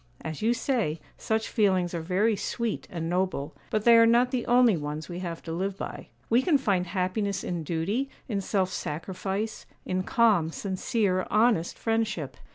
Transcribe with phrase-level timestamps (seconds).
[0.21, 4.47] As you say, such feelings are very sweet and noble; but they are not the
[4.47, 6.07] only ones we have to live by.
[6.27, 12.35] We can find happiness in duty, in self sacrifice, in calm, sincere, honest friendship.